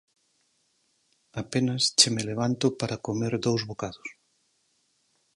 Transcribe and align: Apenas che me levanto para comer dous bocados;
Apenas 1.43 1.81
che 1.97 2.09
me 2.15 2.23
levanto 2.29 2.65
para 2.79 3.01
comer 3.07 3.33
dous 3.45 3.61
bocados; 3.69 4.07